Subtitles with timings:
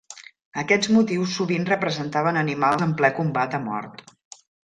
[0.61, 4.01] Aquests motius sovint representaven animals en ple combat a mort.